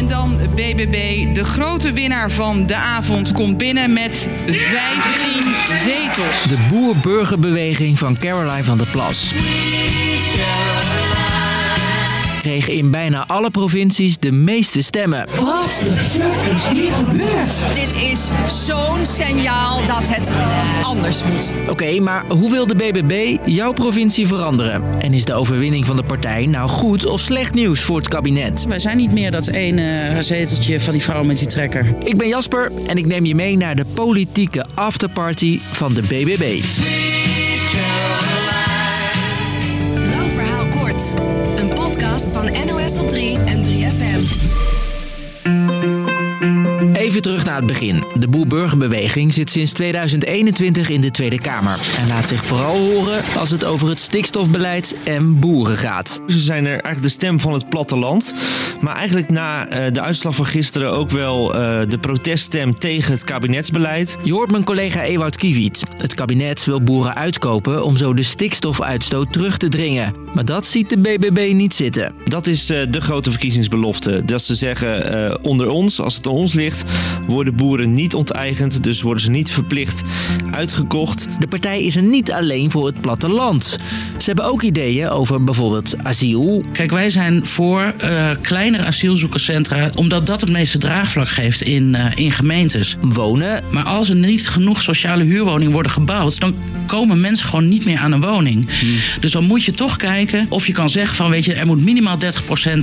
[0.00, 1.26] En dan BBB.
[1.34, 6.42] De grote winnaar van de avond komt binnen met 15 zetels.
[6.42, 9.34] De boer-burgerbeweging van Caroline van der Plas
[12.40, 15.26] kreeg in bijna alle provincies de meeste stemmen.
[15.40, 17.74] Wat de fuck is hier gebeurd?
[17.74, 18.28] Dit is
[18.66, 20.28] zo'n signaal dat het
[20.82, 21.54] anders moet.
[21.68, 24.82] Oké, maar hoe wil de BBB jouw provincie veranderen?
[25.00, 28.64] En is de overwinning van de partij nou goed of slecht nieuws voor het kabinet?
[28.68, 31.94] Wij zijn niet meer dat ene zeteltje van die vrouw met die trekker.
[32.04, 36.62] Ik ben Jasper en ik neem je mee naar de politieke afterparty van de BBB.
[41.54, 44.69] Een podcast van NOS op 3 en 3FM.
[47.20, 48.04] Even terug naar het begin.
[48.18, 51.80] De Boer-Burgerbeweging zit sinds 2021 in de Tweede Kamer.
[51.98, 56.20] En laat zich vooral horen als het over het stikstofbeleid en boeren gaat.
[56.26, 58.34] Ze zijn er eigenlijk de stem van het platteland.
[58.80, 63.24] Maar eigenlijk na eh, de uitslag van gisteren ook wel eh, de proteststem tegen het
[63.24, 64.16] kabinetsbeleid.
[64.22, 65.82] Je hoort mijn collega Ewout Kiewiet.
[65.96, 70.14] Het kabinet wil boeren uitkopen om zo de stikstofuitstoot terug te dringen.
[70.34, 72.14] Maar dat ziet de BBB niet zitten.
[72.28, 74.24] Dat is eh, de grote verkiezingsbelofte.
[74.24, 76.84] Dat ze zeggen, onder ons, als het aan ons ligt,
[77.26, 78.82] worden boeren niet onteigend.
[78.82, 80.02] Dus worden ze niet verplicht
[80.50, 81.26] uitgekocht.
[81.38, 83.78] De partij is er niet alleen voor het platteland.
[84.16, 86.64] Ze hebben ook ideeën over bijvoorbeeld asiel.
[86.72, 92.04] Kijk, wij zijn voor uh, kleinere asielzoekerscentra, omdat dat het meeste draagvlak geeft in, uh,
[92.14, 92.96] in gemeentes.
[93.00, 93.64] Wonen.
[93.70, 96.54] Maar als er niet genoeg sociale huurwoningen worden gebouwd, dan
[96.86, 98.80] komen mensen gewoon niet meer aan een woning.
[98.80, 98.94] Hmm.
[99.20, 101.84] Dus dan moet je toch kijken of je kan zeggen van, weet je, er moet
[101.84, 102.16] minimaal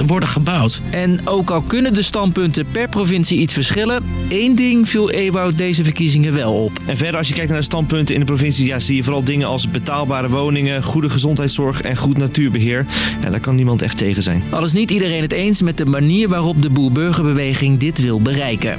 [0.00, 0.80] 30% worden gebouwd.
[0.90, 5.84] En ook al kunnen de standpunten per provincie iets verschillen, één ding viel Ewout deze
[5.84, 6.72] verkiezingen wel op.
[6.86, 9.24] En verder, als je kijkt naar de standpunten in de provincie, ja, zie je vooral
[9.24, 12.86] dingen als betaalbare woningen, goede gezondheidszorg en goed natuurbeheer.
[13.22, 14.42] Ja, daar kan niemand echt tegen zijn.
[14.50, 18.78] Al is niet iedereen het eens met de manier waarop de boer-burgerbeweging dit wil bereiken.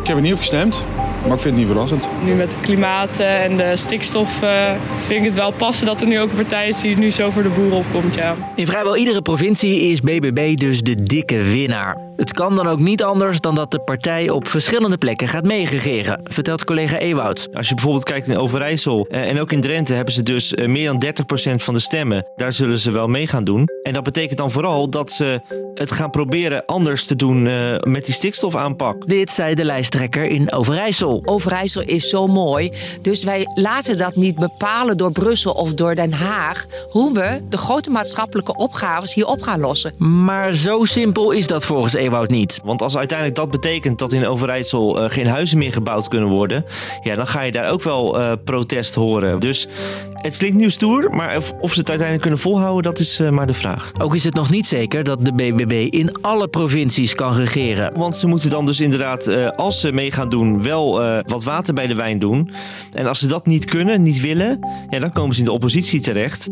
[0.00, 0.84] Ik heb er niet op gestemd.
[1.26, 2.08] Maar ik vind het niet verrassend.
[2.24, 6.06] Nu met het klimaat en de stikstof uh, vind ik het wel passen dat er
[6.06, 8.14] nu ook een partij is die nu zo voor de boeren opkomt.
[8.14, 8.36] Ja.
[8.56, 11.96] In vrijwel iedere provincie is BBB dus de dikke winnaar.
[12.16, 16.20] Het kan dan ook niet anders dan dat de partij op verschillende plekken gaat meeregeren,
[16.24, 17.48] vertelt collega Ewoud.
[17.52, 21.04] Als je bijvoorbeeld kijkt in Overijssel en ook in Drenthe hebben ze dus meer dan
[21.04, 22.26] 30% van de stemmen.
[22.36, 23.68] Daar zullen ze wel mee gaan doen.
[23.82, 25.40] En dat betekent dan vooral dat ze
[25.74, 29.06] het gaan proberen anders te doen uh, met die stikstofaanpak.
[29.06, 31.22] Dit zei de lijsttrekker in Overijssel.
[31.24, 36.12] Overijssel is zo mooi, dus wij laten dat niet bepalen door Brussel of door Den
[36.12, 39.94] Haag hoe we de grote maatschappelijke opgaves hier op gaan lossen.
[39.98, 42.60] Maar zo simpel is dat volgens Ewoud niet.
[42.64, 46.64] Want als uiteindelijk dat betekent dat in Overijssel uh, geen huizen meer gebouwd kunnen worden,
[47.02, 49.40] ja, dan ga je daar ook wel uh, protest horen.
[49.40, 49.68] Dus
[50.12, 53.28] het klinkt nu stoer, maar of, of, ze het uiteindelijk kunnen volhouden, dat is uh,
[53.28, 53.92] maar de vraag.
[54.00, 57.92] Ook is het nog niet zeker dat de BBB in alle provincies kan regeren.
[57.94, 60.92] Want ze moeten dan dus inderdaad, als ze mee gaan doen, wel
[61.26, 62.50] wat water bij de wijn doen.
[62.92, 64.58] En als ze dat niet kunnen, niet willen,
[64.90, 66.48] ja, dan komen ze in de oppositie terecht.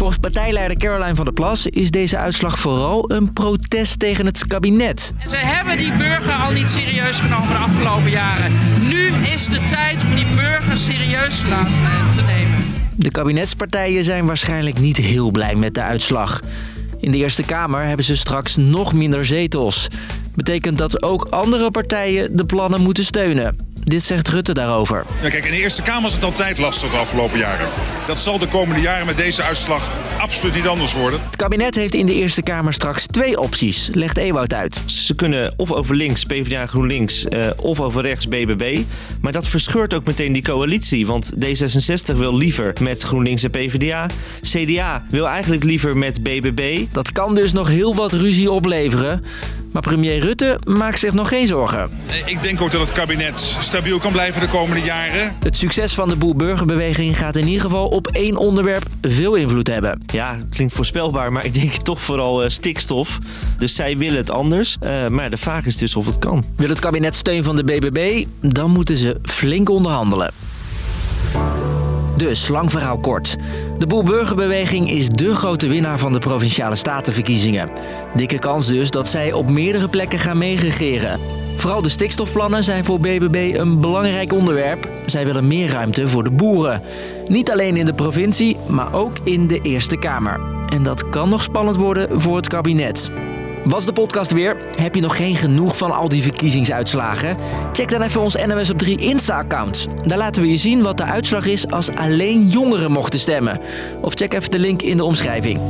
[0.00, 5.12] Volgens partijleider Caroline van der Plas is deze uitslag vooral een protest tegen het kabinet.
[5.26, 8.52] Ze hebben die burger al niet serieus genomen de afgelopen jaren.
[8.88, 11.72] Nu is de tijd om die burger serieus te laten
[12.14, 12.64] te nemen.
[12.96, 16.40] De kabinetspartijen zijn waarschijnlijk niet heel blij met de uitslag.
[16.98, 19.88] In de Eerste Kamer hebben ze straks nog minder zetels.
[20.34, 23.69] Betekent dat ook andere partijen de plannen moeten steunen.
[23.90, 25.04] Dit zegt Rutte daarover.
[25.22, 27.68] Ja, kijk, in de Eerste Kamer is het altijd lastig de afgelopen jaren.
[28.06, 31.20] Dat zal de komende jaren met deze uitslag absoluut niet anders worden.
[31.22, 34.80] Het kabinet heeft in de Eerste Kamer straks twee opties, legt Ewout uit.
[34.84, 38.80] Ze kunnen of over links, PvdA GroenLinks, uh, of over rechts, BBB.
[39.20, 41.06] Maar dat verscheurt ook meteen die coalitie.
[41.06, 44.06] Want D66 wil liever met GroenLinks en PvdA.
[44.40, 46.84] CDA wil eigenlijk liever met BBB.
[46.92, 49.24] Dat kan dus nog heel wat ruzie opleveren.
[49.72, 51.90] Maar premier Rutte maakt zich nog geen zorgen.
[52.24, 55.36] Ik denk ook dat het kabinet stabiel kan blijven de komende jaren.
[55.40, 60.02] Het succes van de boer-burgerbeweging gaat in ieder geval op één onderwerp veel invloed hebben.
[60.06, 63.18] Ja, het klinkt voorspelbaar, maar ik denk toch vooral uh, stikstof.
[63.58, 64.76] Dus zij willen het anders.
[64.82, 66.44] Uh, maar de vraag is dus of het kan.
[66.56, 68.24] Wil het kabinet steun van de BBB?
[68.40, 70.49] Dan moeten ze flink onderhandelen.
[72.20, 73.36] Dus, lang verhaal kort.
[73.78, 77.70] De Boer-Burgerbeweging is dé grote winnaar van de Provinciale Statenverkiezingen.
[78.14, 81.20] Dikke kans dus dat zij op meerdere plekken gaan meeregeren.
[81.56, 84.88] Vooral de stikstofplannen zijn voor BBB een belangrijk onderwerp.
[85.06, 86.82] Zij willen meer ruimte voor de boeren.
[87.26, 90.40] Niet alleen in de provincie, maar ook in de Eerste Kamer.
[90.68, 93.10] En dat kan nog spannend worden voor het kabinet.
[93.64, 94.56] Was de podcast weer?
[94.76, 97.36] Heb je nog geen genoeg van al die verkiezingsuitslagen?
[97.72, 99.86] Check dan even ons NOS op 3 Insta-account.
[100.04, 103.60] Daar laten we je zien wat de uitslag is als alleen jongeren mochten stemmen.
[104.00, 105.60] Of check even de link in de omschrijving.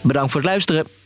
[0.00, 0.97] Bedankt voor het luisteren.